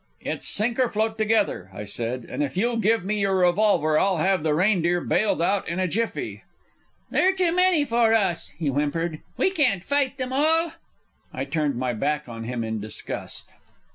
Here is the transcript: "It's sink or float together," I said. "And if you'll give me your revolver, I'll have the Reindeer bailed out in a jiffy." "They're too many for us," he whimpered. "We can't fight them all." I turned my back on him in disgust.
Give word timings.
"It's 0.21 0.47
sink 0.47 0.79
or 0.79 0.89
float 0.89 1.19
together," 1.19 1.69
I 1.71 1.83
said. 1.83 2.25
"And 2.27 2.41
if 2.41 2.57
you'll 2.57 2.77
give 2.77 3.05
me 3.05 3.19
your 3.19 3.35
revolver, 3.37 3.99
I'll 3.99 4.17
have 4.17 4.41
the 4.41 4.55
Reindeer 4.55 4.99
bailed 4.99 5.43
out 5.43 5.67
in 5.69 5.77
a 5.79 5.87
jiffy." 5.87 6.41
"They're 7.11 7.35
too 7.35 7.55
many 7.55 7.85
for 7.85 8.11
us," 8.15 8.47
he 8.57 8.69
whimpered. 8.69 9.19
"We 9.37 9.51
can't 9.51 9.83
fight 9.83 10.17
them 10.17 10.33
all." 10.33 10.71
I 11.31 11.45
turned 11.45 11.75
my 11.75 11.93
back 11.93 12.27
on 12.27 12.45
him 12.45 12.63
in 12.63 12.81
disgust. 12.81 13.53